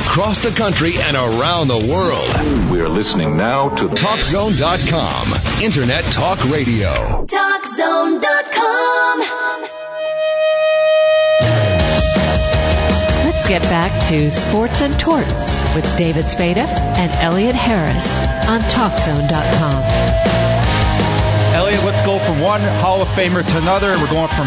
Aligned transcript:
across 0.00 0.40
the 0.40 0.50
country 0.50 0.94
and 0.98 1.16
around 1.16 1.68
the 1.68 1.78
world. 1.78 2.70
We 2.70 2.80
are 2.80 2.88
listening 2.88 3.36
now 3.36 3.68
to 3.68 3.88
TalkZone.com. 3.88 5.62
Internet 5.62 6.04
Talk 6.06 6.44
Radio. 6.50 7.26
TalkZone.com. 7.26 9.20
Let's 13.24 13.48
get 13.48 13.62
back 13.62 14.08
to 14.08 14.30
Sports 14.30 14.80
and 14.80 14.98
Torts 14.98 15.74
with 15.74 15.96
David 15.96 16.26
Spada 16.26 16.62
and 16.62 17.10
Elliot 17.12 17.54
Harris 17.54 18.08
on 18.48 18.60
TalkZone.com. 18.60 20.47
Let's 21.68 22.00
go 22.06 22.18
from 22.18 22.40
one 22.40 22.62
Hall 22.62 23.02
of 23.02 23.08
Famer 23.08 23.46
to 23.46 23.58
another. 23.58 23.88
We're 23.98 24.08
going 24.08 24.28
from 24.28 24.46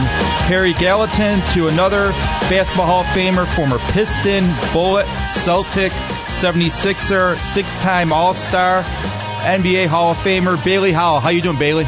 Harry 0.50 0.74
Gallatin 0.74 1.40
to 1.54 1.68
another 1.68 2.08
Basketball 2.50 2.88
Hall 2.88 3.02
of 3.02 3.06
Famer, 3.08 3.46
former 3.56 3.78
Piston, 3.78 4.52
Bullet, 4.74 5.06
Celtic, 5.30 5.92
76er, 5.92 7.38
six-time 7.38 8.12
All-Star, 8.12 8.82
NBA 8.82 9.86
Hall 9.86 10.12
of 10.12 10.18
Famer, 10.18 10.64
Bailey 10.66 10.92
Howell. 10.92 11.20
How 11.20 11.30
you 11.30 11.44
doing, 11.44 11.60
Bailey? 11.60 11.86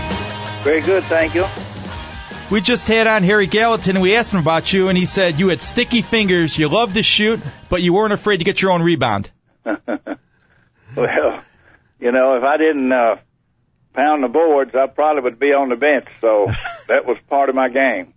Very 0.61 0.81
good, 0.81 1.03
thank 1.05 1.33
you. 1.33 1.47
We 2.52 2.61
just 2.61 2.88
had 2.88 3.07
on 3.07 3.23
Harry 3.23 3.47
Gallatin, 3.47 3.95
and 3.95 4.03
we 4.03 4.15
asked 4.15 4.33
him 4.33 4.39
about 4.39 4.71
you, 4.71 4.89
and 4.89 4.95
he 4.95 5.07
said 5.07 5.39
you 5.39 5.47
had 5.47 5.63
sticky 5.63 6.03
fingers, 6.03 6.55
you 6.55 6.69
loved 6.69 6.93
to 6.93 7.02
shoot, 7.02 7.41
but 7.69 7.81
you 7.81 7.91
weren't 7.91 8.13
afraid 8.13 8.38
to 8.38 8.43
get 8.43 8.61
your 8.61 8.71
own 8.71 8.83
rebound. 8.83 9.31
well, 9.65 11.43
you 11.99 12.11
know, 12.11 12.38
if 12.38 12.43
I 12.43 12.57
didn't 12.57 12.91
uh, 12.91 13.15
pound 13.93 14.23
the 14.23 14.27
boards, 14.27 14.71
I 14.75 14.88
probably 14.88 15.23
would 15.23 15.39
be 15.39 15.53
on 15.53 15.70
the 15.70 15.75
bench. 15.75 16.07
So 16.21 16.47
that 16.88 17.05
was 17.05 17.17
part 17.29 17.49
of 17.49 17.55
my 17.55 17.70
game. 17.70 18.13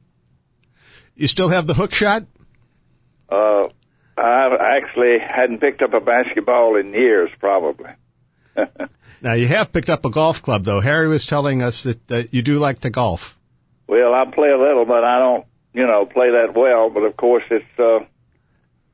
You 1.15 1.29
still 1.29 1.49
have 1.49 1.67
the 1.67 1.75
hook 1.75 1.95
shot? 1.95 2.25
Uh, 3.29 3.69
I 4.17 4.79
actually 4.79 5.19
hadn't 5.19 5.61
picked 5.61 5.83
up 5.83 5.95
a 5.95 6.01
basketball 6.01 6.77
in 6.77 6.93
years, 6.93 7.31
probably. 7.39 7.91
now 9.23 9.35
you 9.35 9.47
have 9.47 9.73
picked 9.73 9.91
up 9.91 10.05
a 10.05 10.11
golf 10.11 10.43
club, 10.43 10.65
though. 10.65 10.81
Harry 10.81 11.09
was 11.09 11.27
telling 11.27 11.63
us 11.63 11.83
that, 11.85 12.07
that 12.09 12.35
you 12.35 12.43
do 12.43 12.59
like 12.59 12.81
to 12.81 12.91
golf. 12.91 13.39
Well, 13.87 14.15
I 14.15 14.25
play 14.31 14.49
a 14.49 14.59
little, 14.59 14.85
but 14.85 15.05
I 15.05 15.19
don't, 15.19 15.47
you 15.73 15.87
know, 15.87 16.07
play 16.07 16.31
that 16.31 16.55
well. 16.55 16.91
But 16.91 17.05
of 17.05 17.17
course, 17.17 17.45
it's 17.51 17.79
uh, 17.79 18.05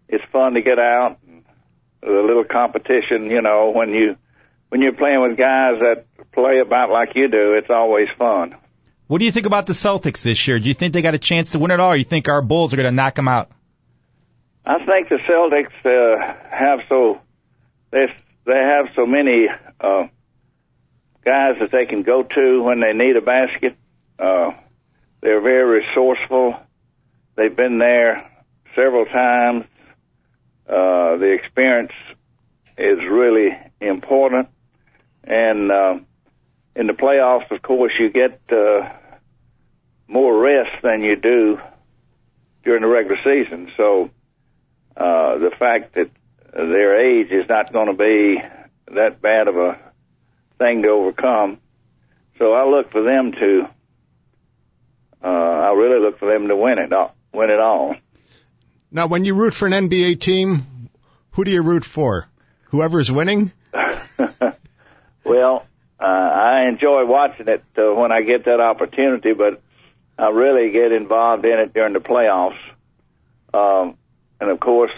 it's 0.08 0.25
fun 0.33 0.55
to 0.55 0.62
get 0.62 0.78
out. 0.78 1.19
And 1.27 1.44
a 2.03 2.27
little 2.27 2.44
competition, 2.44 3.30
you 3.30 3.41
know, 3.41 3.70
when 3.75 3.91
you 3.91 4.16
when 4.73 4.81
you're 4.81 4.95
playing 4.95 5.20
with 5.20 5.37
guys 5.37 5.81
that 5.81 6.06
play 6.33 6.61
about 6.65 6.89
like 6.89 7.11
you 7.15 7.28
do, 7.28 7.56
it's 7.59 7.69
always 7.69 8.09
fun. 8.17 8.56
What 9.06 9.19
do 9.19 9.27
you 9.27 9.31
think 9.31 9.45
about 9.45 9.67
the 9.67 9.75
Celtics 9.75 10.23
this 10.23 10.48
year? 10.48 10.59
Do 10.59 10.67
you 10.67 10.73
think 10.73 10.95
they 10.95 11.03
got 11.03 11.12
a 11.12 11.19
chance 11.19 11.53
to 11.53 11.59
win 11.59 11.70
it 11.70 11.78
all, 11.78 11.91
or 11.91 11.97
you 11.97 12.05
think 12.05 12.27
our 12.27 12.41
Bulls 12.41 12.73
are 12.73 12.77
going 12.77 12.89
to 12.89 12.91
knock 12.91 13.15
them 13.15 13.28
out? 13.28 13.50
I 14.65 14.78
think 14.78 15.11
the 15.11 15.19
Celtics 15.28 15.75
uh, 15.84 16.34
have 16.50 16.78
so 16.89 17.20
they 17.91 18.06
they 18.47 18.55
have 18.55 18.87
so 18.97 19.05
many 19.05 19.47
uh, 19.78 20.05
guys 21.23 21.56
that 21.61 21.69
they 21.70 21.84
can 21.84 22.03
go 22.03 22.23
to 22.23 22.62
when 22.62 22.81
they 22.81 22.95
need 22.95 23.15
a 23.17 23.20
basket. 23.20 23.77
Uh, 24.19 24.53
they're 25.20 25.43
very 25.43 25.83
resourceful. 25.83 26.56
They've 27.37 27.55
been 27.55 27.77
there 27.77 28.27
several 28.75 29.05
times. 29.05 29.67
Uh, 30.67 31.19
the 31.19 31.37
experience 31.39 31.93
is 32.78 33.00
really 33.11 33.50
important, 33.83 34.48
and 35.25 35.70
uh, 35.70 35.95
in 36.75 36.87
the 36.87 36.92
playoffs, 36.92 37.51
of 37.51 37.62
course, 37.62 37.92
you 37.98 38.11
get 38.11 38.41
uh, 38.51 38.89
more 40.09 40.37
rest 40.39 40.83
than 40.83 41.03
you 41.03 41.17
do 41.17 41.59
during 42.65 42.83
the 42.83 42.89
regular 42.89 43.19
season. 43.25 43.70
So 43.77 44.11
uh, 44.97 45.39
the 45.39 45.50
fact 45.59 45.95
that 45.95 46.11
their 46.53 47.00
age 47.00 47.31
is 47.31 47.48
not 47.48 47.73
going 47.73 47.89
to 47.89 47.95
be 47.95 48.43
that 48.95 49.20
bad 49.23 49.48
of 49.48 49.56
a 49.56 49.78
thing 50.59 50.83
to 50.83 50.89
overcome. 50.89 51.59
So 52.39 52.53
I 52.53 52.69
look 52.69 52.91
for 52.91 53.03
them 53.03 53.32
to. 53.32 53.69
Uh, 55.25 55.28
I 55.28 55.72
really 55.72 56.00
look 56.00 56.19
for 56.19 56.32
them 56.32 56.49
to 56.49 56.56
win 56.56 56.78
it, 56.78 56.93
all, 56.93 57.15
win 57.32 57.50
it 57.50 57.61
all. 57.61 57.94
Now, 58.91 59.06
when 59.06 59.25
you 59.25 59.34
root 59.34 59.55
for 59.55 59.66
an 59.66 59.72
NBA 59.72 60.21
team, 60.21 60.91
who 61.31 61.44
do 61.44 61.50
you 61.50 61.62
root 61.62 61.84
for? 61.84 62.28
Whoever's 62.65 63.11
winning? 63.11 63.53
I 66.62 66.69
enjoy 66.69 67.05
watching 67.06 67.49
it 67.49 67.65
uh, 67.77 67.93
when 67.95 68.12
I 68.12 68.23
get 68.23 68.45
that 68.45 68.61
opportunity, 68.61 69.33
but 69.33 69.61
I 70.17 70.28
really 70.28 70.71
get 70.71 70.93
involved 70.93 71.45
in 71.45 71.59
it 71.59 71.75
during 71.75 71.93
the 71.93 71.99
playoffs. 71.99 72.59
Um, 73.53 73.97
and 74.41 74.49
of 74.49 74.61
course, 74.61 74.93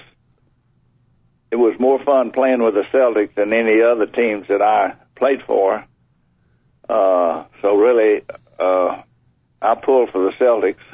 it 1.50 1.56
was 1.56 1.74
more 1.78 2.02
fun 2.04 2.32
playing 2.32 2.62
with 2.62 2.74
the 2.74 2.84
Celtics 2.92 3.34
than 3.34 3.52
any 3.54 3.80
other 3.80 4.06
teams 4.06 4.46
that 4.48 4.60
I 4.60 4.94
played 5.16 5.42
for. 5.46 5.84
Uh, 6.86 7.44
so 7.62 7.76
really, 7.76 8.22
uh, 8.60 9.02
I 9.62 9.74
pull 9.74 10.06
for 10.12 10.24
the 10.24 10.32
Celtics. 10.38 10.84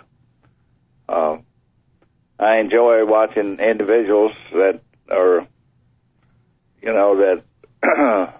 Uh, 1.08 1.38
I 2.38 2.58
enjoy 2.58 3.04
watching 3.06 3.58
individuals 3.58 4.32
that 4.52 4.80
are, 5.10 5.48
you 6.80 6.92
know, 6.92 7.40
that 7.82 8.34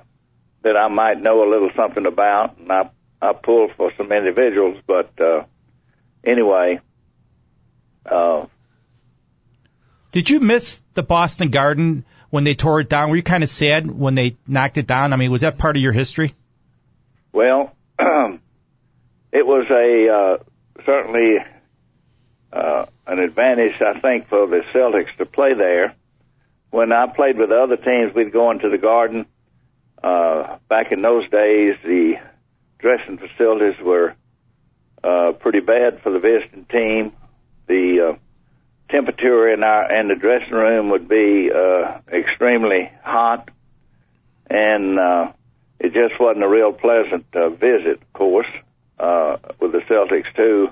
that 0.62 0.76
I 0.76 0.88
might 0.88 1.21
know 1.21 1.43
a 1.43 1.48
little 1.50 1.71
something 1.76 2.06
about, 2.06 2.59
and 2.59 2.71
I 2.71 2.91
I 3.22 3.32
pull 3.32 3.69
for 3.76 3.93
some 3.97 4.12
individuals. 4.12 4.78
But 4.87 5.12
uh, 5.21 5.44
anyway, 6.25 6.81
uh, 8.06 8.47
did 10.12 10.28
you 10.28 10.41
miss 10.41 10.81
the 10.94 11.03
Boston 11.03 11.50
Garden 11.50 12.04
when 12.31 12.44
they 12.44 12.54
tore 12.54 12.81
it 12.81 12.88
down? 12.88 13.10
Were 13.10 13.16
you 13.16 13.22
kind 13.22 13.43
of 13.43 13.49
sad 13.49 13.91
when 13.91 14.15
they 14.15 14.37
knocked 14.47 14.78
it 14.78 14.87
down? 14.87 15.12
I 15.12 15.16
mean, 15.16 15.31
was 15.31 15.43
that 15.43 15.59
part 15.59 15.76
of 15.76 15.82
your 15.82 15.93
history? 15.93 16.34
Well, 17.32 17.75
it 17.99 19.47
was 19.47 19.66
a 19.70 20.09
uh, 20.09 20.82
certainly 20.84 21.37
uh, 22.53 22.87
an 23.06 23.19
advantage, 23.19 23.81
I 23.81 24.00
think, 24.00 24.28
for 24.28 24.47
the 24.47 24.62
Celtics 24.75 25.16
to 25.19 25.26
play 25.26 25.54
there. 25.54 25.94
When 26.70 26.93
I 26.93 27.06
played 27.06 27.37
with 27.37 27.50
other 27.50 27.76
teams, 27.76 28.15
we'd 28.15 28.32
go 28.32 28.50
into 28.50 28.69
the 28.69 28.78
Garden. 28.78 29.26
Uh, 30.03 30.59
back 30.69 30.93
in 30.93 31.03
those 31.03 31.28
days, 31.31 31.77
the 31.84 32.15
dressing 32.78 33.19
facilities 33.19 33.78
were 33.83 34.15
uh, 35.05 35.33
pretty 35.33 35.61
bad 35.61 36.00
for 36.03 36.11
the 36.11 36.19
visiting 36.19 36.65
team. 36.66 37.12
The 37.66 38.12
uh, 38.12 38.16
temperature 38.91 39.53
in 39.53 39.62
our 39.62 39.93
in 39.93 40.09
the 40.09 40.15
dressing 40.15 40.53
room 40.55 40.91
would 40.91 41.09
be 41.09 41.50
uh, 41.55 42.00
extremely 42.12 42.91
hot, 43.03 43.50
and 44.49 44.99
uh, 44.99 45.33
it 45.78 45.93
just 45.93 46.19
wasn't 46.21 46.44
a 46.44 46.49
real 46.49 46.72
pleasant 46.72 47.27
uh, 47.34 47.50
visit. 47.50 48.00
Of 48.03 48.12
course, 48.12 48.49
uh, 48.99 49.37
with 49.61 49.72
the 49.72 49.81
Celtics 49.81 50.34
too 50.34 50.71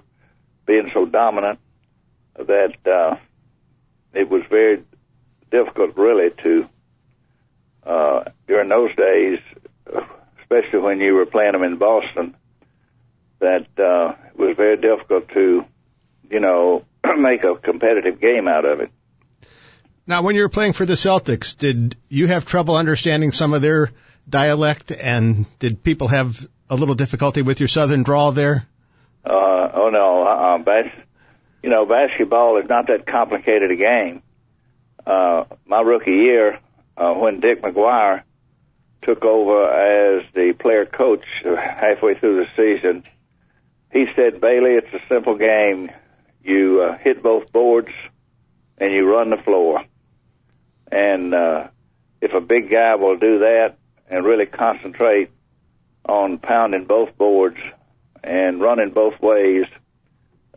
being 0.67 0.91
so 0.93 1.07
dominant, 1.07 1.59
that 2.37 2.75
uh, 2.87 3.17
it 4.13 4.29
was 4.29 4.43
very 4.51 4.83
difficult, 5.51 5.97
really, 5.97 6.31
to 6.43 6.69
uh, 7.89 8.25
during 8.47 8.69
those 8.69 8.95
days, 8.95 9.39
especially 10.43 10.81
when 10.81 11.01
you 11.01 11.15
were 11.15 11.27
playing 11.27 11.53
them 11.53 11.63
in 11.63 11.79
Boston, 11.79 12.37
that 13.41 13.67
uh, 13.79 14.15
it 14.29 14.39
was 14.39 14.57
very 14.57 14.77
difficult 14.77 15.29
to, 15.31 15.65
you 16.31 16.41
know, 16.41 16.85
make 17.19 17.45
a 17.45 17.57
competitive 17.57 18.21
game 18.21 18.47
out 18.47 18.65
of 18.65 18.81
it. 18.81 18.91
Now, 20.07 20.23
when 20.23 20.37
you 20.37 20.43
were 20.43 20.49
playing 20.49 20.75
for 20.75 20.87
the 20.87 20.95
Celtics, 20.95 21.57
did 21.57 21.97
you 22.09 22.27
have 22.27 22.45
trouble 22.47 22.77
understanding 22.77 23.33
some 23.33 23.55
of 23.55 23.63
their 23.63 23.91
dialect, 24.29 24.91
and 24.91 25.47
did 25.59 25.83
people 25.83 26.09
have 26.09 26.47
a 26.71 26.77
little 26.77 26.95
difficulty 26.95 27.43
with 27.43 27.61
your 27.61 27.69
southern 27.69 28.03
drawl 28.03 28.33
there? 28.33 28.67
Uh, 29.25 29.71
oh 29.75 29.91
no, 29.91 30.23
uh, 30.25 30.59
bas- 30.59 31.05
you 31.63 31.71
know, 31.71 31.87
basketball 31.87 32.59
is 32.59 32.69
not 32.69 32.87
that 32.89 33.07
complicated 33.07 33.71
a 33.71 33.77
game. 33.77 34.23
Uh, 35.07 35.45
my 35.67 35.81
rookie 35.81 36.11
year, 36.11 36.59
uh, 36.99 37.15
when 37.15 37.41
Dick 37.41 37.63
McGuire 37.63 38.23
took 39.03 39.25
over 39.25 40.19
as 40.19 40.25
the 40.35 40.53
player 40.59 40.85
coach 40.85 41.25
halfway 41.45 42.19
through 42.19 42.45
the 42.45 42.47
season, 42.57 43.05
he 43.93 44.07
said, 44.17 44.41
Bailey, 44.41 44.73
it's 44.73 44.93
a 44.93 45.09
simple 45.09 45.37
game. 45.37 45.91
You 46.43 46.83
uh, 46.83 46.99
hit 46.99 47.23
both 47.23 47.53
boards 47.53 47.91
and 48.79 48.93
you 48.93 49.09
run 49.09 49.31
the 49.31 49.37
floor. 49.39 49.85
And 50.91 51.35
uh, 51.35 51.69
if 52.21 52.33
a 52.35 52.41
big 52.41 52.71
guy 52.71 52.97
will 52.97 53.17
do 53.17 53.41
that 53.41 53.77
and 54.09 54.25
really 54.25 54.47
concentrate 54.47 55.31
on 56.07 56.39
pounding 56.39 56.85
both 56.85 57.17
boards 57.17 57.59
and 58.25 58.61
running 58.61 58.91
both 58.91 59.21
ways, 59.21 59.67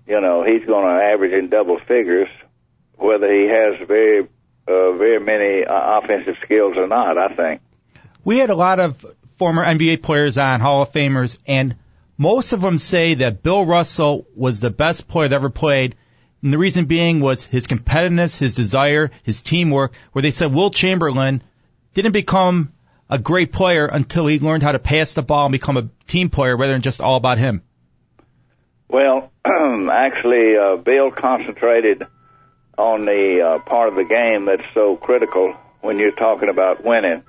you 0.07 0.19
know, 0.19 0.43
he's 0.43 0.65
going 0.65 0.85
to 0.85 1.03
average 1.03 1.33
in 1.33 1.49
double 1.49 1.79
figures, 1.79 2.29
whether 2.95 3.31
he 3.31 3.47
has 3.47 3.87
very 3.87 4.27
uh, 4.67 4.91
very 4.93 5.19
many 5.19 5.65
uh, 5.65 5.99
offensive 5.99 6.35
skills 6.43 6.77
or 6.77 6.87
not. 6.87 7.17
I 7.17 7.35
think 7.35 7.61
we 8.23 8.37
had 8.37 8.49
a 8.49 8.55
lot 8.55 8.79
of 8.79 9.05
former 9.37 9.65
NBA 9.65 10.01
players 10.01 10.37
on 10.37 10.59
Hall 10.59 10.83
of 10.83 10.91
Famers, 10.91 11.37
and 11.47 11.75
most 12.17 12.53
of 12.53 12.61
them 12.61 12.77
say 12.77 13.15
that 13.15 13.41
Bill 13.41 13.65
Russell 13.65 14.27
was 14.35 14.59
the 14.59 14.69
best 14.69 15.07
player 15.07 15.27
that 15.29 15.35
ever 15.35 15.49
played, 15.49 15.95
And 16.43 16.53
the 16.53 16.57
reason 16.57 16.85
being 16.85 17.19
was 17.19 17.45
his 17.45 17.67
competitiveness, 17.67 18.37
his 18.37 18.55
desire, 18.55 19.11
his 19.23 19.41
teamwork, 19.41 19.93
where 20.11 20.21
they 20.21 20.31
said 20.31 20.53
Wilt 20.53 20.75
Chamberlain 20.75 21.41
didn't 21.93 22.11
become 22.11 22.73
a 23.09 23.17
great 23.17 23.51
player 23.51 23.85
until 23.85 24.25
he 24.27 24.39
learned 24.39 24.63
how 24.63 24.71
to 24.71 24.79
pass 24.79 25.13
the 25.13 25.21
ball 25.21 25.45
and 25.45 25.51
become 25.51 25.77
a 25.77 25.89
team 26.07 26.29
player 26.29 26.55
rather 26.55 26.73
than 26.73 26.81
just 26.81 27.01
all 27.01 27.17
about 27.17 27.37
him. 27.37 27.61
Well, 28.87 29.31
actually, 29.45 30.57
uh, 30.57 30.77
Bill 30.77 31.11
concentrated 31.11 32.03
on 32.81 33.05
the 33.05 33.41
uh, 33.41 33.69
part 33.69 33.89
of 33.89 33.95
the 33.95 34.03
game 34.03 34.45
that's 34.45 34.67
so 34.73 34.95
critical 34.97 35.53
when 35.81 35.99
you're 35.99 36.15
talking 36.15 36.49
about 36.49 36.83
winning, 36.83 37.23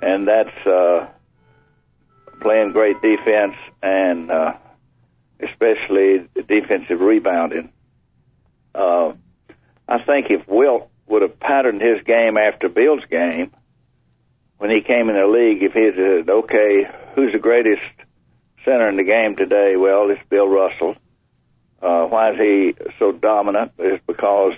and 0.00 0.26
that's 0.26 0.66
uh, 0.66 1.06
playing 2.40 2.72
great 2.72 3.00
defense 3.02 3.54
and 3.82 4.30
uh, 4.30 4.54
especially 5.40 6.26
defensive 6.48 7.00
rebounding. 7.00 7.70
Uh, 8.74 9.12
I 9.86 10.02
think 10.02 10.30
if 10.30 10.48
Wilt 10.48 10.88
would 11.06 11.20
have 11.20 11.38
patterned 11.38 11.82
his 11.82 12.02
game 12.06 12.38
after 12.38 12.70
Bill's 12.70 13.04
game 13.10 13.52
when 14.56 14.70
he 14.70 14.80
came 14.80 15.10
in 15.10 15.16
the 15.16 15.26
league, 15.26 15.62
if 15.62 15.74
he 15.74 15.90
said, 15.94 16.30
okay, 16.30 16.88
who's 17.14 17.32
the 17.32 17.38
greatest 17.38 17.82
center 18.64 18.88
in 18.88 18.96
the 18.96 19.04
game 19.04 19.36
today? 19.36 19.76
Well, 19.76 20.10
it's 20.10 20.22
Bill 20.30 20.48
Russell. 20.48 20.96
Uh, 21.84 22.06
why 22.06 22.30
is 22.30 22.38
he 22.38 22.74
so 22.98 23.12
dominant? 23.12 23.72
It's 23.78 24.02
because 24.06 24.54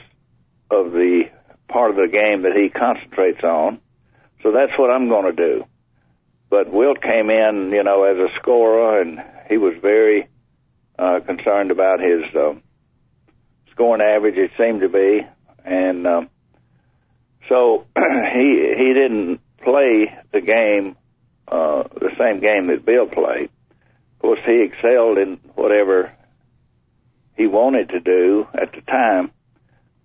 of 0.70 0.92
the 0.92 1.24
part 1.68 1.90
of 1.90 1.96
the 1.96 2.06
game 2.06 2.42
that 2.42 2.52
he 2.54 2.68
concentrates 2.68 3.42
on. 3.42 3.80
So 4.44 4.52
that's 4.52 4.78
what 4.78 4.90
I'm 4.90 5.08
going 5.08 5.24
to 5.24 5.32
do. 5.32 5.64
But 6.48 6.72
Wilt 6.72 7.02
came 7.02 7.28
in, 7.28 7.72
you 7.72 7.82
know, 7.82 8.04
as 8.04 8.16
a 8.16 8.28
scorer, 8.40 9.00
and 9.00 9.20
he 9.48 9.56
was 9.56 9.74
very 9.82 10.28
uh, 10.96 11.18
concerned 11.26 11.72
about 11.72 11.98
his 11.98 12.22
uh, 12.32 12.54
scoring 13.72 14.02
average. 14.02 14.36
It 14.36 14.52
seemed 14.56 14.82
to 14.82 14.88
be, 14.88 15.26
and 15.64 16.06
um, 16.06 16.30
so 17.48 17.86
he 17.96 18.74
he 18.78 18.94
didn't 18.94 19.40
play 19.64 20.14
the 20.32 20.40
game, 20.40 20.96
uh, 21.48 21.82
the 21.92 22.12
same 22.16 22.38
game 22.38 22.68
that 22.68 22.84
Bill 22.86 23.06
played. 23.06 23.50
Of 24.14 24.18
course, 24.20 24.40
he 24.46 24.62
excelled 24.62 25.18
in 25.18 25.40
whatever 25.56 26.12
he 27.36 27.46
wanted 27.46 27.90
to 27.90 28.00
do 28.00 28.46
at 28.54 28.72
the 28.72 28.80
time. 28.80 29.30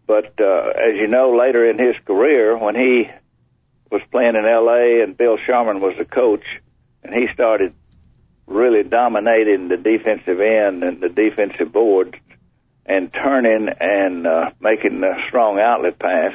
But 0.07 0.39
uh, 0.39 0.71
as 0.75 0.95
you 0.95 1.07
know, 1.07 1.35
later 1.37 1.69
in 1.69 1.77
his 1.77 1.95
career, 2.05 2.57
when 2.57 2.75
he 2.75 3.09
was 3.89 4.01
playing 4.11 4.35
in 4.35 4.45
L.A. 4.45 5.03
and 5.03 5.17
Bill 5.17 5.37
Sharman 5.45 5.79
was 5.81 5.95
the 5.97 6.05
coach, 6.05 6.43
and 7.03 7.13
he 7.13 7.33
started 7.33 7.73
really 8.47 8.83
dominating 8.83 9.67
the 9.67 9.77
defensive 9.77 10.39
end 10.39 10.83
and 10.83 10.99
the 10.99 11.09
defensive 11.09 11.71
board 11.71 12.19
and 12.85 13.13
turning 13.13 13.69
and 13.79 14.27
uh, 14.27 14.51
making 14.59 15.03
a 15.03 15.15
strong 15.27 15.59
outlet 15.59 15.99
pass. 15.99 16.33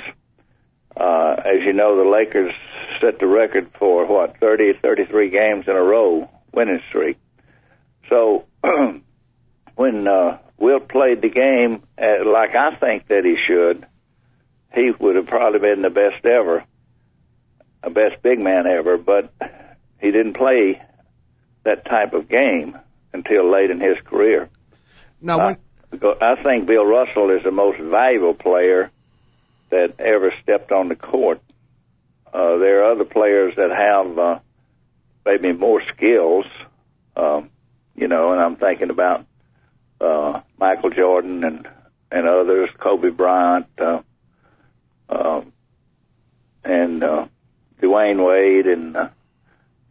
Uh, 0.97 1.37
as 1.45 1.63
you 1.65 1.73
know, 1.73 2.03
the 2.03 2.09
Lakers 2.09 2.55
set 3.01 3.19
the 3.19 3.27
record 3.27 3.71
for 3.79 4.07
what 4.07 4.39
30, 4.39 4.79
33 4.81 5.31
games 5.31 5.65
in 5.69 5.77
a 5.77 5.83
row 5.83 6.31
winning 6.53 6.81
streak. 6.89 7.19
So 8.09 8.47
when 9.75 10.09
uh, 10.09 10.39
Wilt 10.59 10.89
played 10.89 11.21
the 11.21 11.29
game 11.29 11.83
uh, 11.99 12.25
like 12.25 12.55
I 12.55 12.75
think 12.77 13.09
that 13.09 13.25
he 13.25 13.37
should, 13.47 13.87
he 14.75 14.91
would 14.99 15.17
have 15.17 15.27
probably 15.27 15.61
been 15.61 15.83
the 15.83 15.91
best 15.91 16.25
ever, 16.25 16.65
a 17.83 17.91
best 17.91 18.23
big 18.23 18.39
man 18.39 18.67
ever. 18.67 18.97
But 18.97 19.33
he 20.01 20.11
didn't 20.11 20.35
play 20.35 20.83
that 21.65 21.85
type 21.85 22.15
of 22.15 22.29
game 22.29 22.79
until 23.13 23.51
late 23.51 23.71
in 23.71 23.81
his 23.81 23.97
career. 24.05 24.49
Now, 25.21 25.39
when, 25.39 25.59
I 26.21 26.43
think 26.43 26.67
Bill 26.67 26.85
Russell 26.85 27.31
is 27.31 27.43
the 27.43 27.51
most 27.51 27.79
valuable 27.81 28.35
player 28.35 28.91
that 29.71 29.99
ever 29.99 30.33
stepped 30.43 30.73
on 30.73 30.89
the 30.89 30.97
court. 30.97 31.41
Uh, 32.33 32.59
there 32.59 32.85
are 32.85 32.93
other 32.93 33.05
players 33.05 33.55
that 33.57 33.71
have 33.71 34.19
uh, 34.19 34.39
maybe 35.25 35.53
more 35.53 35.83
skills, 35.95 36.45
um, 37.17 37.51
you 37.95 38.09
know, 38.09 38.33
and 38.33 38.41
I'm 38.41 38.57
thinking 38.57 38.91
about 38.91 39.25
uh, 40.01 40.41
Michael 40.59 40.91
Jordan 40.91 41.45
and 41.45 41.69
and 42.11 42.29
others, 42.29 42.71
Kobe 42.79 43.11
Bryant, 43.11 43.67
uh, 43.79 44.01
uh, 45.09 45.43
and 46.65 47.03
uh, 47.03 47.27
Dwyane 47.83 48.25
Wade, 48.25 48.67
and 48.67 48.97
uh, 48.97 49.09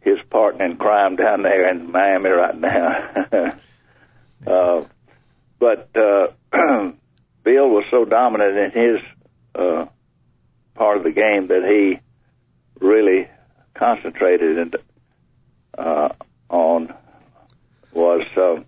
his 0.00 0.18
partner 0.30 0.64
in 0.64 0.76
crime 0.76 1.16
down 1.16 1.42
there 1.42 1.68
in 1.68 1.90
Miami 1.90 2.30
right 2.30 2.58
now. 2.58 3.50
uh, 4.46 4.84
but 5.58 5.90
uh, 5.96 6.28
Bill 7.42 7.68
was 7.68 7.84
so 7.90 8.04
dominant 8.04 8.56
in 8.56 8.70
his 8.70 9.00
uh, 9.54 9.86
part 10.74 10.98
of 10.98 11.04
the 11.04 11.10
game 11.10 11.48
that 11.48 11.64
he 11.64 11.98
really 12.78 13.28
concentrated 13.74 14.58
and 14.58 14.76
uh, 15.76 16.08
on 16.48 16.94
was 17.92 18.26
uh, 18.36 18.62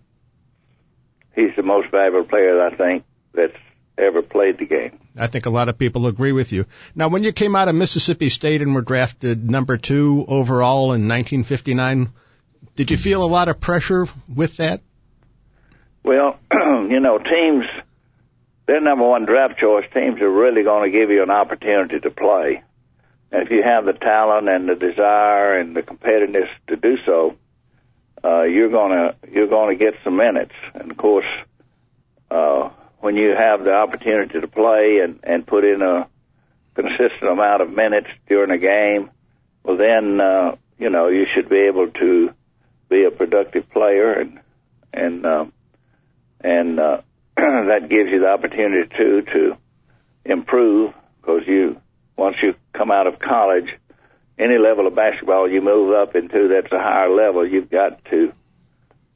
he's 1.35 1.55
the 1.57 1.58
most 1.69 1.91
valuable 1.91 2.25
player 2.25 2.61
I 2.65 2.75
think 2.75 3.05
that's 3.33 3.57
ever 3.99 4.23
played 4.23 4.59
the 4.59 4.67
game. 4.67 4.99
I 5.17 5.27
think 5.27 5.47
a 5.47 5.51
lot 5.51 5.69
of 5.69 5.77
people 5.77 6.07
agree 6.07 6.33
with 6.33 6.53
you. 6.53 6.67
Now, 6.95 7.09
when 7.09 7.25
you 7.25 7.33
came 7.33 7.57
out 7.57 7.69
of 7.69 7.75
Mississippi 7.75 8.29
State 8.29 8.63
and 8.63 8.75
were 8.75 8.83
drafted 8.83 9.51
number 9.51 9.77
two 9.77 10.25
overall 10.29 10.93
in 10.93 11.09
1959, 11.09 12.11
did 12.77 12.91
you 12.91 12.97
feel 12.97 13.23
a 13.23 13.27
lot 13.27 13.49
of 13.49 13.61
pressure 13.61 14.07
with 14.33 14.57
that? 14.59 14.81
Well, 16.05 16.39
you 16.53 17.01
know, 17.01 17.19
teams, 17.19 17.65
their 18.67 18.81
number 18.81 19.07
one 19.07 19.27
draft 19.27 19.59
choice, 19.59 19.85
teams 19.93 20.21
are 20.21 20.31
really 20.31 20.63
going 20.63 20.91
to 20.91 20.99
give 20.99 21.11
you 21.11 21.23
an 21.23 21.31
opportunity 21.31 21.99
to 22.01 22.11
play. 22.11 22.63
And 23.31 23.43
if 23.43 23.51
you 23.51 23.63
have 23.63 23.85
the 23.85 23.93
talent 23.93 24.49
and 24.49 24.69
the 24.69 24.75
desire 24.75 25.59
and 25.59 25.77
the 25.77 25.83
competitiveness 25.83 26.49
to 26.69 26.77
do 26.77 26.97
so, 27.05 27.37
uh, 28.25 28.43
you're 28.43 28.71
gonna 28.71 29.15
you're 29.31 29.49
gonna 29.49 29.77
get 29.77 29.95
some 30.03 30.17
minutes. 30.17 30.55
And 30.75 30.91
of 30.91 30.97
course, 30.97 31.27
uh, 32.31 32.71
when 33.01 33.17
you 33.17 33.35
have 33.37 33.65
the 33.65 33.73
opportunity 33.73 34.41
to 34.41 34.49
play 34.49 35.01
and 35.03 35.21
and 35.23 35.47
put 35.47 35.65
in 35.65 35.83
a 35.83 36.09
consistent 36.75 37.31
amount 37.31 37.63
of 37.63 37.71
minutes 37.71 38.09
during 38.29 38.51
a 38.51 38.59
game, 38.59 39.11
well 39.63 39.77
then 39.77 40.21
uh, 40.21 40.57
you 40.79 40.91
know 40.91 41.09
you 41.09 41.27
should 41.35 41.49
be 41.49 41.67
able 41.69 41.89
to 41.89 42.31
be 42.89 43.05
a 43.05 43.11
productive 43.11 43.69
player 43.71 44.13
and 44.13 44.41
and 44.93 45.27
uh, 45.27 45.47
and 46.41 46.81
uh, 46.81 47.01
that 47.37 47.89
gives 47.89 48.11
you 48.11 48.21
the 48.21 48.29
opportunity 48.29 48.89
too 48.97 49.23
to 49.23 49.57
improve 50.25 50.93
because 51.21 51.43
you 51.47 51.81
once 52.17 52.37
you 52.43 52.55
come 52.73 52.91
out 52.91 53.07
of 53.07 53.19
college 53.19 53.69
any 54.39 54.57
level 54.57 54.87
of 54.87 54.95
basketball 54.95 55.51
you 55.51 55.61
move 55.61 55.93
up 55.93 56.15
into 56.15 56.49
that's 56.49 56.73
a 56.73 56.79
higher 56.79 57.11
level, 57.11 57.47
you've 57.47 57.71
got 57.71 58.05
to 58.07 58.33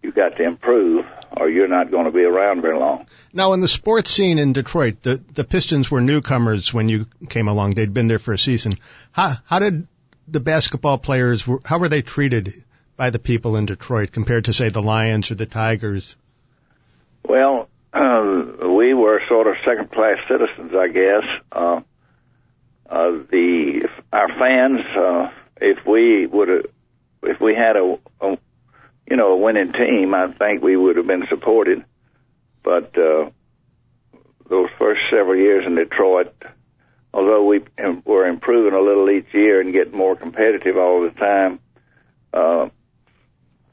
you've 0.03 0.15
got 0.15 0.37
to 0.37 0.45
improve 0.45 1.07
or 1.37 1.49
you're 1.49 1.69
not 1.69 1.91
going 1.91 2.05
to 2.05 2.11
be 2.11 2.25
around 2.25 2.61
very 2.61 2.79
long. 2.79 3.07
Now, 3.33 3.53
in 3.53 3.61
the 3.61 3.69
sports 3.69 4.11
scene 4.11 4.39
in 4.39 4.53
Detroit, 4.53 5.03
the 5.03 5.23
the 5.33 5.45
Pistons 5.45 5.91
were 5.91 6.01
newcomers 6.01 6.75
when 6.75 6.89
you 6.89 7.07
came 7.29 7.49
along. 7.49 7.71
They'd 7.71 7.95
been 7.95 8.09
there 8.09 8.19
for 8.19 8.35
a 8.35 8.39
season. 8.39 8.75
How 9.13 9.35
how 9.45 9.59
did 9.59 9.87
the 10.29 10.41
basketball 10.41 10.99
players 10.99 11.45
how 11.65 11.79
were 11.79 11.89
they 11.89 12.03
treated 12.03 12.65
by 12.97 13.11
the 13.11 13.19
people 13.19 13.57
in 13.57 13.67
Detroit 13.67 14.13
compared 14.13 14.47
to 14.47 14.53
say 14.53 14.69
the 14.69 14.83
Lions 14.83 15.31
or 15.31 15.35
the 15.35 15.47
Tigers? 15.47 16.17
Well, 17.27 17.69
uh, 17.93 18.69
we 18.69 18.95
were 18.95 19.21
sort 19.29 19.47
of 19.47 19.57
second 19.65 19.91
class 19.91 20.19
citizens, 20.29 20.73
I 20.75 20.89
guess. 20.89 21.25
Uh, 21.51 21.81
uh, 22.89 23.11
the 23.31 23.89
our 24.13 24.29
fans, 24.39 24.81
uh, 24.97 25.31
if 25.61 25.87
we 25.87 26.27
would 26.27 26.49
have, 26.49 26.67
if 27.23 27.41
we 27.41 27.55
had 27.55 27.77
a, 27.77 27.99
a, 28.21 28.37
you 29.09 29.17
know, 29.17 29.33
a 29.33 29.37
winning 29.37 29.73
team, 29.73 30.15
I 30.15 30.33
think 30.33 30.63
we 30.63 30.77
would 30.77 30.97
have 30.97 31.07
been 31.07 31.27
supported. 31.29 31.85
But 32.63 32.97
uh, 32.97 33.31
those 34.49 34.69
first 34.79 35.01
several 35.11 35.37
years 35.37 35.65
in 35.67 35.75
Detroit, 35.75 36.35
although 37.13 37.45
we 37.45 37.61
were 38.05 38.27
improving 38.27 38.75
a 38.75 38.81
little 38.81 39.11
each 39.11 39.33
year 39.33 39.61
and 39.61 39.73
getting 39.73 39.97
more 39.97 40.17
competitive 40.17 40.77
all 40.77 41.03
the 41.03 41.11
time, 41.11 41.59
uh, 42.33 42.69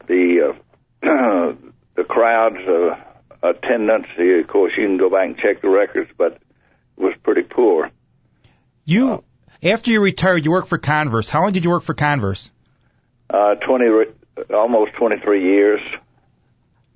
the 0.08 0.54
uh, 0.54 0.58
the 1.96 2.04
crowds 2.04 2.58
uh, 2.68 2.96
attendance, 3.48 4.08
of 4.18 4.48
course, 4.48 4.74
you 4.78 4.86
can 4.86 4.98
go 4.98 5.10
back 5.10 5.28
and 5.28 5.38
check 5.38 5.62
the 5.62 5.70
records, 5.70 6.10
but 6.18 6.34
it 6.34 7.04
was 7.04 7.14
pretty 7.24 7.44
poor. 7.44 7.92
You, 8.86 9.24
after 9.64 9.92
you 9.92 10.02
retired, 10.02 10.44
you 10.46 10.52
worked 10.52 10.68
for 10.68 10.78
Converse. 10.78 11.30
How 11.30 11.44
long 11.44 11.54
did 11.54 11.64
you 11.64 11.70
work 11.70 11.84
for 11.84 11.94
Converse? 11.94 12.52
Uh, 13.30 13.56
20, 13.56 13.86
almost 14.53 14.93
23 14.93 15.43
years. 15.43 15.81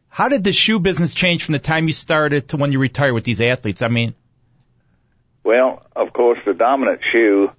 How 0.09 0.29
did 0.29 0.43
the 0.43 0.53
shoe 0.53 0.79
business 0.79 1.13
change 1.13 1.43
from 1.43 1.53
the 1.53 1.59
time 1.59 1.88
you 1.88 1.93
started 1.93 2.50
to 2.50 2.57
when 2.57 2.71
you 2.71 2.79
retired 2.79 3.13
with 3.13 3.23
these 3.23 3.41
athletes? 3.41 3.81
I 3.81 3.88
mean, 3.88 4.13
well, 5.43 5.85
of 5.95 6.13
course, 6.13 6.39
the 6.45 6.53
dominant 6.53 7.01
shoe 7.12 7.51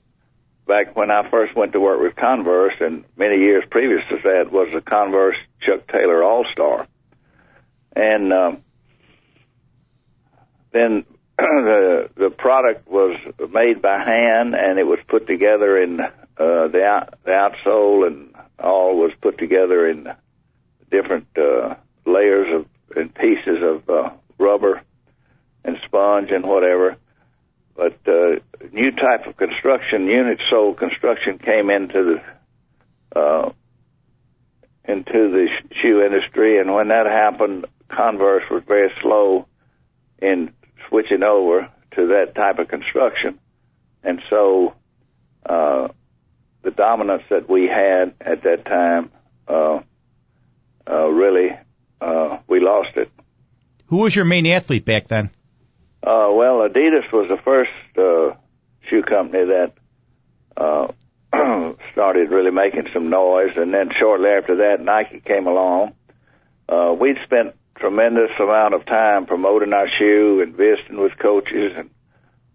back 0.66 0.96
when 0.96 1.10
I 1.10 1.28
first 1.30 1.54
went 1.54 1.72
to 1.72 1.80
work 1.80 2.00
with 2.00 2.16
Converse 2.16 2.74
and 2.80 3.04
many 3.16 3.36
years 3.36 3.64
previous 3.70 4.00
to 4.08 4.16
that 4.24 4.50
was 4.50 4.68
the 4.72 4.80
Converse 4.80 5.36
Chuck 5.60 5.86
Taylor 5.88 6.22
All 6.22 6.46
Star. 6.52 6.86
And 7.94 8.32
um, 8.32 8.62
then 10.72 11.04
the 11.38 12.10
the 12.16 12.30
product 12.30 12.88
was 12.88 13.18
made 13.52 13.82
by 13.82 13.98
hand, 13.98 14.54
and 14.54 14.78
it 14.78 14.86
was 14.86 14.98
put 15.08 15.26
together 15.26 15.80
in 15.80 16.00
uh, 16.36 16.68
the 16.68 16.84
out, 16.84 17.14
the 17.24 17.30
outsole 17.30 18.06
and 18.06 18.34
all 18.58 18.96
was 18.96 19.12
put 19.20 19.38
together 19.38 19.88
in 19.88 20.08
different 20.90 21.26
uh, 21.36 21.74
layers 22.06 22.48
of 22.54 22.66
and 22.96 23.14
pieces 23.14 23.62
of 23.62 23.88
uh, 23.88 24.10
rubber 24.38 24.80
and 25.64 25.78
sponge 25.84 26.30
and 26.30 26.44
whatever. 26.44 26.96
But 27.76 27.98
uh, 28.06 28.36
new 28.72 28.92
type 28.92 29.26
of 29.26 29.36
construction, 29.36 30.06
unit 30.06 30.40
sole 30.48 30.74
construction, 30.74 31.38
came 31.38 31.70
into 31.70 32.20
the 33.14 33.20
uh, 33.20 33.52
into 34.86 35.12
the 35.30 35.48
shoe 35.80 36.02
industry, 36.02 36.60
and 36.60 36.74
when 36.74 36.88
that 36.88 37.06
happened, 37.06 37.66
Converse 37.88 38.44
was 38.50 38.62
very 38.66 38.92
slow 39.00 39.46
in 40.20 40.52
switching 40.88 41.22
over 41.22 41.68
to 41.96 42.06
that 42.08 42.34
type 42.34 42.58
of 42.58 42.68
construction, 42.68 43.38
and 44.02 44.20
so 44.30 44.74
uh, 45.46 45.88
the 46.64 46.70
dominance 46.70 47.22
that 47.30 47.48
we 47.48 47.66
had 47.66 48.14
at 48.20 48.42
that 48.42 48.64
time 48.64 49.10
uh, 49.46 49.80
uh, 50.90 51.06
really 51.06 51.50
uh, 52.00 52.38
we 52.48 52.60
lost 52.60 52.96
it. 52.96 53.10
Who 53.86 53.98
was 53.98 54.16
your 54.16 54.24
main 54.24 54.46
athlete 54.46 54.84
back 54.84 55.08
then? 55.08 55.30
Uh, 56.02 56.28
well, 56.32 56.68
Adidas 56.68 57.10
was 57.12 57.28
the 57.28 57.38
first 57.44 57.70
uh, 57.96 58.36
shoe 58.88 59.02
company 59.02 59.44
that 59.46 59.72
uh, 60.56 60.88
started 61.92 62.30
really 62.30 62.50
making 62.50 62.88
some 62.92 63.10
noise, 63.10 63.56
and 63.56 63.72
then 63.72 63.90
shortly 63.98 64.28
after 64.30 64.56
that, 64.56 64.80
Nike 64.80 65.20
came 65.20 65.46
along. 65.46 65.94
Uh, 66.68 66.94
we'd 66.98 67.18
spent 67.24 67.54
tremendous 67.76 68.30
amount 68.38 68.74
of 68.74 68.86
time 68.86 69.26
promoting 69.26 69.72
our 69.72 69.88
shoe 69.98 70.40
and 70.42 70.54
visiting 70.54 71.00
with 71.00 71.18
coaches 71.18 71.72
and 71.76 71.90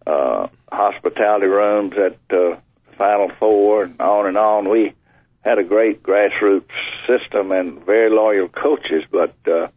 uh, 0.07 0.47
hospitality 0.71 1.45
rooms 1.45 1.93
at 1.97 2.17
uh, 2.35 2.55
Final 2.99 3.31
Four 3.39 3.85
and 3.85 3.99
on 3.99 4.27
and 4.27 4.37
on. 4.37 4.69
We 4.69 4.93
had 5.41 5.57
a 5.57 5.63
great 5.63 6.03
grassroots 6.03 6.69
system 7.07 7.51
and 7.51 7.83
very 7.83 8.11
loyal 8.11 8.49
coaches, 8.49 9.03
but 9.09 9.33
uh, 9.47 9.69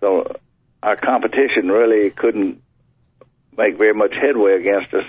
so 0.00 0.36
our 0.82 0.96
competition 0.96 1.68
really 1.68 2.10
couldn't 2.10 2.62
make 3.56 3.78
very 3.78 3.94
much 3.94 4.12
headway 4.14 4.60
against 4.60 4.94
us. 4.94 5.04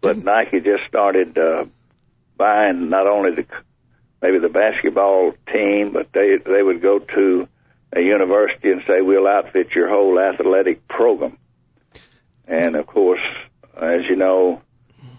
But 0.00 0.24
Nike 0.24 0.60
just 0.60 0.84
started 0.88 1.38
uh, 1.38 1.66
buying 2.36 2.88
not 2.88 3.06
only 3.06 3.34
the 3.36 3.46
maybe 4.22 4.38
the 4.38 4.48
basketball 4.48 5.34
team, 5.52 5.92
but 5.92 6.08
they 6.12 6.38
they 6.38 6.62
would 6.62 6.80
go 6.80 6.98
to 6.98 7.46
a 7.92 8.00
university 8.00 8.72
and 8.72 8.82
say 8.86 9.02
we'll 9.02 9.28
outfit 9.28 9.74
your 9.74 9.88
whole 9.88 10.18
athletic 10.18 10.88
program. 10.88 11.36
And 12.48 12.74
of 12.74 12.86
course, 12.86 13.20
as 13.76 14.00
you 14.08 14.16
know, 14.16 14.62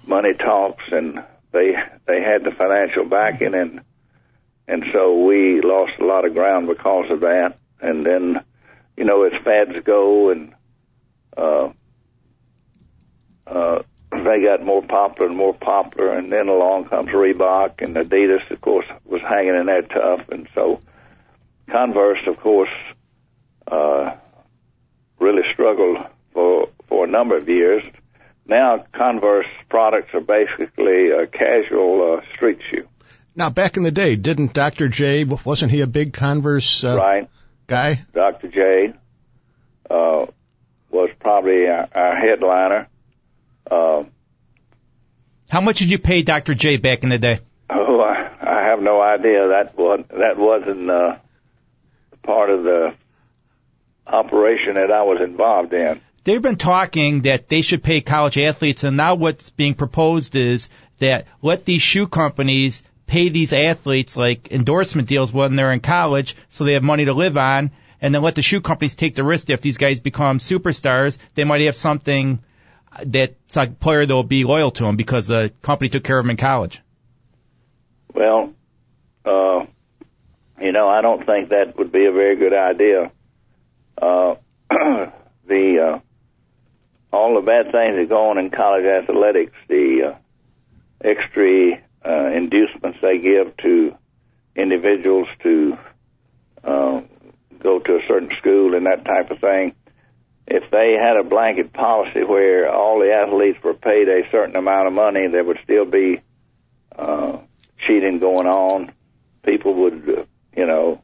money 0.06 0.34
talks, 0.34 0.84
and 0.92 1.24
they 1.56 1.74
they 2.06 2.22
had 2.22 2.44
the 2.44 2.52
financial 2.52 3.06
backing, 3.06 3.56
and 3.56 3.82
and 4.68 4.86
so 4.92 5.26
we 5.26 5.62
lost 5.62 5.94
a 6.00 6.06
lot 6.06 6.26
of 6.26 6.34
ground 6.34 6.68
because 6.68 7.10
of 7.10 7.22
that. 7.22 7.58
And 7.82 8.06
then, 8.06 8.44
you 8.98 9.06
know, 9.06 9.24
as 9.24 9.34
fads 9.44 9.80
go, 9.84 10.30
and 10.30 10.54
uh, 11.38 11.70
uh, 13.48 13.82
they 14.12 14.42
got 14.44 14.64
more 14.64 14.82
popular 14.82 15.28
and 15.28 15.38
more 15.38 15.54
popular, 15.54 16.14
and 16.14 16.32
then 16.32 16.48
along 16.48 16.86
comes 16.86 17.10
Reebok 17.10 17.82
and 17.82 17.96
Adidas. 17.96 18.50
Of 18.52 18.62
course, 18.62 18.86
was 19.06 19.22
hanging 19.22 19.56
in 19.56 19.66
there 19.66 19.82
tough, 19.84 20.28
and 20.30 20.48
so 20.54 20.82
Converse, 21.70 22.26
of 22.28 22.38
course, 22.38 22.70
uh, 23.68 24.16
really 25.20 25.44
struggled 25.54 25.98
for 26.34 26.70
for 26.88 27.06
a 27.06 27.10
number 27.10 27.38
of 27.38 27.48
years. 27.48 27.84
Now, 28.48 28.86
Converse 28.94 29.48
products 29.70 30.14
are 30.14 30.22
basically 30.22 31.10
a 31.10 31.26
casual 31.28 32.18
uh, 32.18 32.36
street 32.36 32.60
shoe. 32.70 32.88
Now, 33.36 33.50
back 33.50 33.76
in 33.76 33.84
the 33.84 33.92
day, 33.92 34.16
didn't 34.16 34.54
Dr. 34.54 34.88
J, 34.88 35.24
wasn't 35.24 35.72
he 35.72 35.82
a 35.82 35.88
big 35.88 36.14
Converse 36.14 36.84
uh, 36.84 36.96
right? 36.96 37.30
guy? 37.68 38.06
Dr. 38.14 38.48
J 38.48 38.94
uh, 39.90 40.26
was 40.90 41.10
probably 41.20 41.68
our, 41.68 41.90
our 41.94 42.16
headliner. 42.16 42.88
Uh, 43.70 44.04
How 45.50 45.62
much 45.62 45.80
did 45.80 45.90
you 45.90 46.00
pay 46.00 46.22
Dr. 46.22 46.54
J 46.54 46.78
back 46.78 47.04
in 47.04 47.10
the 47.10 47.18
day? 47.18 47.40
oh, 47.70 48.00
I, 48.00 48.30
I 48.42 48.70
have 48.70 48.82
no 48.82 49.02
idea. 49.02 49.48
That 49.48 49.76
was 49.76 50.06
that 50.10 50.38
wasn't 50.38 50.90
uh, 50.90 51.18
part 52.24 52.52
of 52.52 52.64
the 52.64 52.94
operation 54.06 54.76
that 54.76 54.92
I 54.92 55.02
was 55.02 55.20
involved 55.22 55.74
in. 55.74 56.00
They've 56.26 56.42
been 56.42 56.56
talking 56.56 57.22
that 57.22 57.48
they 57.50 57.62
should 57.62 57.84
pay 57.84 58.02
college 58.02 58.40
athletes, 58.40 58.84
and 58.84 58.98
now 58.98 59.14
what's 59.14 59.52
being 59.52 59.76
proposed 59.76 60.36
is 60.36 60.70
that 60.98 61.28
let 61.44 61.66
these 61.66 61.84
shoe 61.84 62.08
companies 62.08 62.82
pay 63.06 63.30
these 63.30 63.54
athletes 63.54 64.18
like 64.18 64.52
endorsement 64.52 65.08
deals 65.08 65.32
when 65.32 65.56
they're 65.56 65.72
in 65.72 65.82
college 65.82 66.36
so 66.50 66.64
they 66.64 66.74
have 66.74 66.82
money 66.82 67.06
to 67.06 67.14
live 67.14 67.38
on, 67.38 67.70
and 68.02 68.14
then 68.14 68.24
let 68.24 68.34
the 68.34 68.42
shoe 68.42 68.60
companies 68.60 68.96
take 68.96 69.14
the 69.14 69.24
risk 69.24 69.52
if 69.52 69.62
these 69.62 69.78
guys 69.78 70.00
become 70.00 70.40
superstars, 70.40 71.20
they 71.36 71.44
might 71.44 71.62
have 71.62 71.76
something 71.76 72.40
that's 73.06 73.56
a 73.56 73.68
player 73.68 74.04
that 74.04 74.14
will 74.14 74.24
be 74.24 74.46
loyal 74.46 74.72
to 74.72 74.84
them 74.84 74.96
because 74.96 75.28
the 75.28 75.52
company 75.62 75.90
took 75.90 76.04
care 76.04 76.18
of 76.18 76.24
them 76.24 76.32
in 76.32 76.38
college. 76.38 76.82
Well, 78.16 78.52
uh, 79.26 79.66
you 80.60 80.72
know, 80.72 80.88
I 80.88 81.02
don't 81.02 81.24
think 81.24 81.50
that 81.50 81.78
would 81.78 81.92
be 81.92 82.08
a 82.08 82.12
very 82.12 82.36
good 82.36 82.54
idea. 82.54 83.12
Uh, 84.02 84.36
the 85.48 85.94
uh, 85.94 86.00
all 87.16 87.36
the 87.36 87.42
bad 87.42 87.72
things 87.72 87.96
that 87.96 88.10
go 88.10 88.30
on 88.30 88.38
in 88.38 88.50
college 88.50 88.86
athletics, 88.86 89.54
the 89.68 90.14
uh, 90.14 90.18
extra 91.04 91.82
uh, 92.06 92.28
inducements 92.36 93.00
they 93.02 93.18
give 93.18 93.56
to 93.58 93.96
individuals 94.56 95.28
to 95.42 95.78
uh, 96.64 97.02
go 97.60 97.80
to 97.80 97.96
a 97.96 98.02
certain 98.08 98.30
school 98.38 98.76
and 98.76 98.86
that 98.86 99.06
type 99.06 99.32
of 99.32 99.40
thing. 99.40 99.74
If 100.48 100.70
they 100.70 100.96
had 101.02 101.18
a 101.18 101.24
blanket 101.24 101.74
policy 101.74 102.24
where 102.24 102.72
all 102.72 103.00
the 103.00 103.12
athletes 103.12 103.58
were 103.64 103.74
paid 103.74 104.08
a 104.08 104.30
certain 104.32 104.56
amount 104.56 104.88
of 104.88 104.94
money, 104.94 105.28
there 105.28 105.44
would 105.44 105.60
still 105.64 105.86
be 105.86 106.22
uh, 106.96 107.40
cheating 107.88 108.20
going 108.20 108.46
on. 108.46 108.92
People 109.44 109.74
would, 109.74 110.08
uh, 110.08 110.24
you 110.56 110.68
know, 110.68 111.02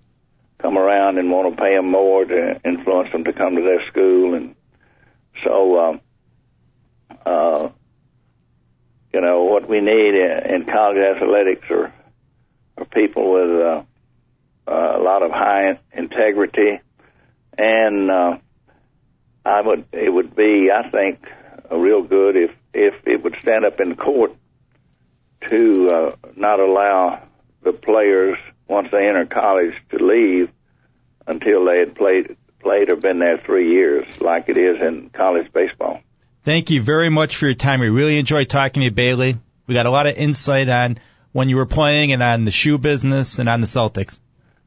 come 0.59 0.77
around 0.77 1.17
and 1.17 1.31
want 1.31 1.55
to 1.55 1.61
pay 1.61 1.75
them 1.75 1.89
more 1.89 2.23
to 2.23 2.61
influence 2.63 3.11
them 3.11 3.23
to 3.23 3.33
come 3.33 3.55
to 3.55 3.61
their 3.61 3.85
school, 3.87 4.35
and 4.35 4.55
so, 5.43 5.79
um, 5.79 6.01
uh, 7.25 7.69
you 9.13 9.21
know, 9.21 9.43
what 9.43 9.67
we 9.67 9.81
need 9.81 10.15
in, 10.15 10.55
in 10.55 10.65
college 10.65 10.97
athletics 10.97 11.69
are 11.69 11.93
are 12.77 12.85
people 12.85 13.33
with 13.33 13.61
uh, 13.61 13.83
uh, 14.67 14.97
a 14.97 15.01
lot 15.01 15.23
of 15.23 15.31
high 15.31 15.79
integrity, 15.93 16.79
and 17.57 18.09
uh, 18.09 18.37
I 19.45 19.61
would 19.61 19.85
it 19.91 20.11
would 20.13 20.35
be 20.35 20.69
I 20.71 20.89
think 20.89 21.19
uh, 21.71 21.77
real 21.77 22.03
good 22.03 22.35
if 22.35 22.51
if 22.73 22.95
it 23.05 23.23
would 23.23 23.35
stand 23.41 23.65
up 23.65 23.79
in 23.79 23.95
court 23.95 24.35
to 25.49 25.87
uh, 25.89 26.15
not 26.35 26.59
allow 26.59 27.23
the 27.63 27.73
players 27.73 28.37
once 28.67 28.89
they 28.91 29.07
enter 29.07 29.25
college 29.25 29.73
to 29.89 29.97
leave 29.97 30.49
until 31.27 31.65
they 31.65 31.79
had 31.79 31.95
played 31.95 32.37
played 32.61 32.89
or 32.89 32.95
been 32.95 33.19
there 33.19 33.37
three 33.37 33.71
years, 33.71 34.21
like 34.21 34.49
it 34.49 34.57
is 34.57 34.81
in 34.81 35.09
college 35.09 35.51
baseball. 35.53 36.01
Thank 36.43 36.71
you 36.71 36.81
very 36.81 37.09
much 37.09 37.35
for 37.35 37.45
your 37.45 37.55
time. 37.55 37.79
We 37.81 37.89
really 37.89 38.17
enjoyed 38.17 38.49
talking 38.49 38.81
to 38.81 38.85
you, 38.85 38.91
Bailey. 38.91 39.37
We 39.67 39.73
got 39.73 39.85
a 39.85 39.91
lot 39.91 40.07
of 40.07 40.15
insight 40.15 40.69
on 40.69 40.99
when 41.31 41.49
you 41.49 41.55
were 41.55 41.65
playing 41.65 42.11
and 42.13 42.23
on 42.23 42.45
the 42.45 42.51
shoe 42.51 42.77
business 42.77 43.39
and 43.39 43.47
on 43.47 43.61
the 43.61 43.67
Celtics. 43.67 44.19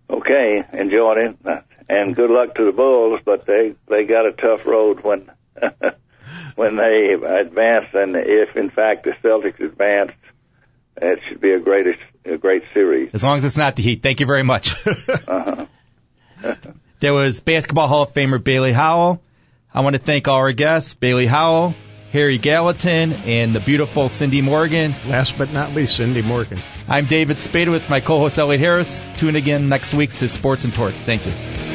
Okay, 0.09 0.63
enjoyed 0.73 1.19
it, 1.19 1.65
and 1.89 2.15
good 2.15 2.31
luck 2.31 2.55
to 2.57 2.65
the 2.67 2.73
Bulls. 2.73 3.21
But 3.25 3.47
they 3.47 3.75
they 3.89 4.05
got 4.05 4.27
a 4.27 4.33
tough 4.33 4.67
road 4.67 5.03
when 5.03 5.31
when 6.55 6.77
they 6.77 7.15
advance, 7.15 7.87
and 7.93 8.15
if 8.17 8.57
in 8.57 8.71
fact 8.71 9.05
the 9.05 9.13
Celtics 9.23 9.61
advance, 9.61 10.13
it 10.97 11.21
should 11.29 11.41
be 11.41 11.53
a 11.53 11.61
great 11.61 11.87
a 12.25 12.39
great 12.39 12.63
series. 12.73 13.11
As 13.13 13.25
long 13.25 13.39
as 13.39 13.45
it's 13.45 13.57
not 13.57 13.77
the 13.77 13.83
Heat. 13.83 14.03
Thank 14.03 14.21
you 14.21 14.27
very 14.27 14.45
much. 14.45 14.73
Uh-huh. 15.27 15.67
there 17.01 17.15
was 17.15 17.41
Basketball 17.41 17.89
Hall 17.89 18.03
of 18.03 18.15
Famer 18.15 18.43
Bailey 18.43 18.73
Howell. 18.73 19.23
I 19.73 19.81
want 19.81 19.95
to 19.95 20.03
thank 20.03 20.29
all 20.29 20.37
our 20.37 20.53
guests, 20.53 20.95
Bailey 20.95 21.27
Howell, 21.27 21.75
Harry 22.13 22.39
Gallatin, 22.39 23.13
and 23.27 23.53
the 23.53 23.61
beautiful 23.61 24.09
Cindy 24.09 24.41
Morgan. 24.41 24.95
Last 25.09 25.37
but 25.37 25.53
not 25.53 25.75
least, 25.75 25.97
Cindy 25.97 26.23
Morgan. 26.23 26.61
I'm 26.89 27.07
David 27.07 27.39
Spada 27.39 27.71
with 27.71 27.91
my 27.91 28.01
co-host 28.01 28.39
Elliot 28.39 28.61
Harris. 28.61 29.03
Tune 29.17 29.31
in 29.31 29.37
again 29.37 29.69
next 29.69 29.93
week 29.95 30.15
to 30.19 30.29
Sports 30.29 30.65
and 30.65 30.75
Torts. 30.75 31.03
Thank 31.03 31.27
you. 31.27 31.74